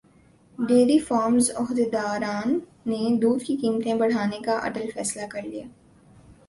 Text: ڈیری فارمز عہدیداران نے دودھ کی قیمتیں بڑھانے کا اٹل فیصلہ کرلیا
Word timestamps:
ڈیری 0.59 0.97
فارمز 0.99 1.49
عہدیداران 1.55 2.57
نے 2.85 3.15
دودھ 3.21 3.43
کی 3.43 3.55
قیمتیں 3.61 3.93
بڑھانے 3.93 4.39
کا 4.45 4.57
اٹل 4.61 4.89
فیصلہ 4.93 5.27
کرلیا 5.31 5.65